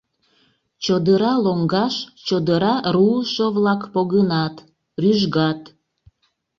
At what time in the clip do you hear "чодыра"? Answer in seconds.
0.83-1.33, 2.25-2.75